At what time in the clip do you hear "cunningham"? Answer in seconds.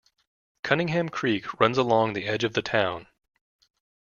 0.63-1.09